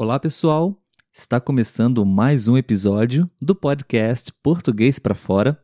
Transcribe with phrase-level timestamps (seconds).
[0.00, 0.80] Olá, pessoal.
[1.12, 5.60] Está começando mais um episódio do podcast Português para Fora.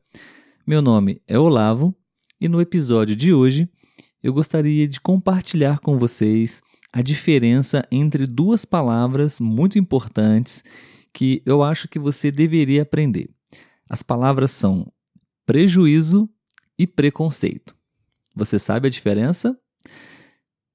[0.67, 1.95] Meu nome é Olavo
[2.41, 3.69] e no episódio de hoje
[4.21, 6.61] eu gostaria de compartilhar com vocês
[6.93, 10.65] a diferença entre duas palavras muito importantes
[11.13, 13.31] que eu acho que você deveria aprender.
[13.89, 14.93] As palavras são
[15.47, 16.29] prejuízo
[16.77, 17.73] e preconceito.
[18.35, 19.57] Você sabe a diferença?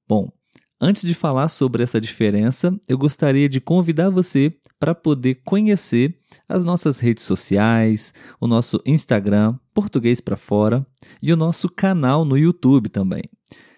[0.08, 0.32] Bom,
[0.80, 6.16] antes de falar sobre essa diferença, eu gostaria de convidar você para poder conhecer
[6.48, 10.86] as nossas redes sociais, o nosso Instagram, Português para Fora,
[11.20, 13.22] e o nosso canal no YouTube também.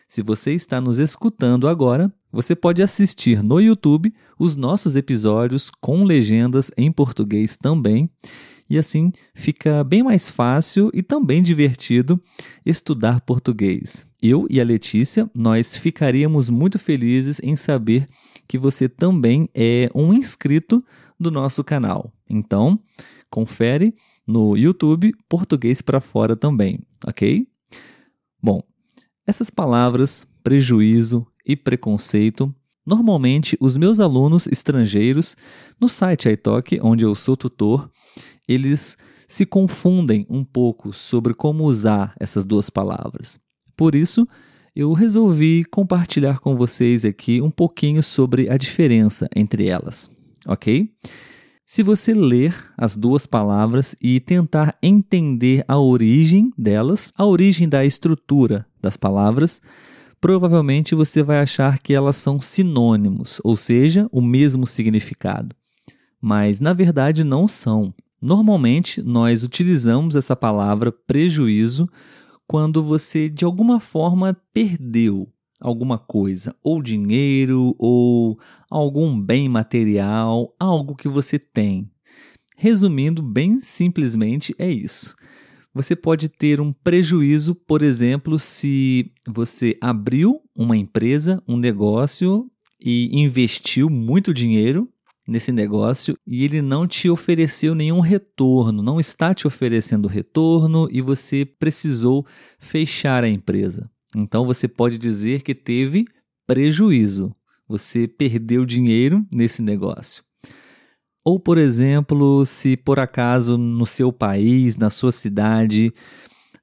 [0.06, 6.04] Se você está nos escutando agora, você pode assistir no YouTube os nossos episódios com
[6.04, 8.10] legendas em português também
[8.68, 12.22] e assim fica bem mais fácil e também divertido
[12.64, 14.06] estudar português.
[14.22, 18.08] Eu e a Letícia, nós ficaríamos muito felizes em saber
[18.46, 20.84] que você também é um inscrito
[21.18, 22.12] do nosso canal.
[22.30, 22.78] Então,
[23.28, 23.92] confere
[24.24, 27.48] no YouTube Português para Fora também, ok?
[28.40, 28.62] Bom,
[29.26, 35.36] essas palavras prejuízo e preconceito Normalmente, os meus alunos estrangeiros,
[35.80, 37.88] no site iTalk, onde eu sou tutor,
[38.48, 38.98] eles
[39.28, 43.38] se confundem um pouco sobre como usar essas duas palavras.
[43.82, 44.28] Por isso,
[44.76, 50.08] eu resolvi compartilhar com vocês aqui um pouquinho sobre a diferença entre elas,
[50.46, 50.88] ok?
[51.66, 57.84] Se você ler as duas palavras e tentar entender a origem delas, a origem da
[57.84, 59.60] estrutura das palavras,
[60.20, 65.56] provavelmente você vai achar que elas são sinônimos, ou seja, o mesmo significado.
[66.20, 67.92] Mas na verdade não são.
[68.20, 71.88] Normalmente, nós utilizamos essa palavra prejuízo
[72.52, 75.26] quando você de alguma forma perdeu
[75.58, 78.38] alguma coisa, ou dinheiro, ou
[78.70, 81.90] algum bem material, algo que você tem.
[82.54, 85.16] Resumindo, bem simplesmente, é isso.
[85.72, 93.18] Você pode ter um prejuízo, por exemplo, se você abriu uma empresa, um negócio e
[93.18, 94.90] investiu muito dinheiro
[95.26, 101.00] nesse negócio e ele não te ofereceu nenhum retorno, não está te oferecendo retorno e
[101.00, 102.26] você precisou
[102.58, 103.90] fechar a empresa.
[104.14, 106.06] Então você pode dizer que teve
[106.46, 107.34] prejuízo.
[107.68, 110.22] Você perdeu dinheiro nesse negócio.
[111.24, 115.94] Ou, por exemplo, se por acaso no seu país, na sua cidade,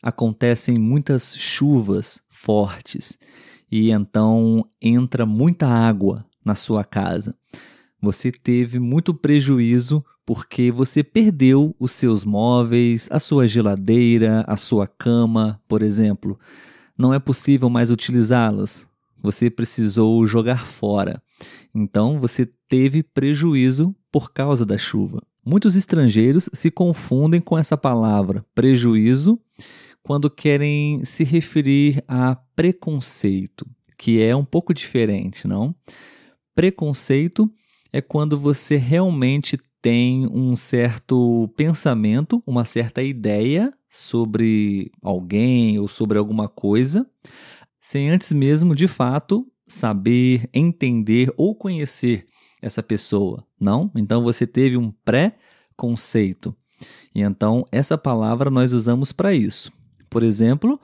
[0.04, 3.18] acontecem muitas chuvas fortes
[3.72, 7.36] e então entra muita água na sua casa
[8.02, 14.86] você teve muito prejuízo porque você perdeu os seus móveis, a sua geladeira, a sua
[14.86, 16.40] cama, por exemplo.
[16.98, 18.88] Não é possível mais utilizá-las.
[19.22, 21.22] Você precisou jogar fora.
[21.74, 25.22] Então você teve prejuízo por causa da chuva.
[25.44, 29.40] Muitos estrangeiros se confundem com essa palavra prejuízo
[30.04, 33.66] quando querem se referir a preconceito,
[33.98, 35.76] que é um pouco diferente, não?
[36.56, 37.52] Preconceito
[37.92, 46.18] é quando você realmente tem um certo pensamento, uma certa ideia sobre alguém ou sobre
[46.18, 47.10] alguma coisa,
[47.82, 52.26] sem antes mesmo de fato saber, entender ou conhecer
[52.62, 53.92] essa pessoa, não?
[53.96, 56.56] Então você teve um pré-conceito.
[57.14, 59.72] E então essa palavra nós usamos para isso.
[60.10, 60.80] Por exemplo,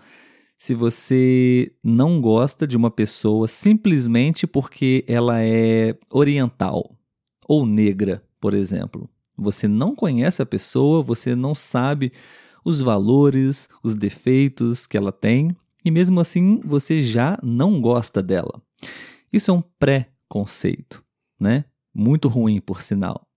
[0.57, 6.95] se você não gosta de uma pessoa simplesmente porque ela é oriental
[7.47, 9.09] ou negra, por exemplo.
[9.37, 12.11] Você não conhece a pessoa, você não sabe
[12.63, 18.61] os valores, os defeitos que ela tem, e mesmo assim você já não gosta dela.
[19.31, 21.03] Isso é um pré-conceito,
[21.39, 21.65] né?
[21.93, 23.27] Muito ruim, por sinal.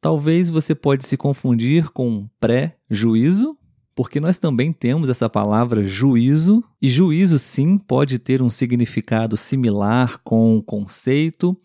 [0.00, 3.58] Talvez você pode se confundir com pré-juízo,
[3.94, 10.20] porque nós também temos essa palavra juízo, e juízo sim pode ter um significado similar
[10.24, 11.56] com o conceito,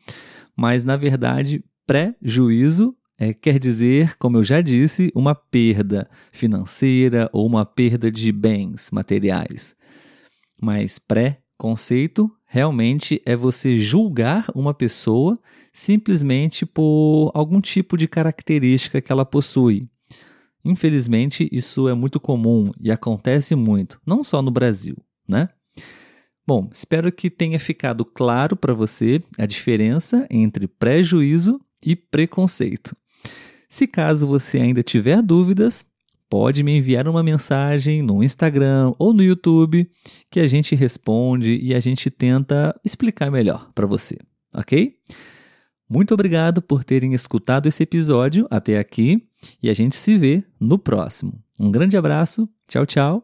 [0.56, 7.46] mas na verdade, pré-juízo é, quer dizer, como eu já disse, uma perda financeira ou
[7.46, 9.76] uma perda de bens materiais.
[10.62, 15.38] Mas pré-conceito realmente é você julgar uma pessoa
[15.74, 19.88] simplesmente por algum tipo de característica que ela possui.
[20.64, 24.96] Infelizmente, isso é muito comum e acontece muito, não só no Brasil,
[25.28, 25.50] né?
[26.46, 32.96] Bom, espero que tenha ficado claro para você a diferença entre prejuízo e preconceito.
[33.70, 35.86] Se caso você ainda tiver dúvidas,
[36.30, 39.90] pode me enviar uma mensagem no Instagram ou no YouTube
[40.30, 44.18] que a gente responde e a gente tenta explicar melhor para você,
[44.54, 44.96] ok?
[45.90, 49.28] Muito obrigado por terem escutado esse episódio até aqui
[49.62, 51.34] e a gente se vê no próximo.
[51.60, 53.18] Um grande abraço, tchau, tchau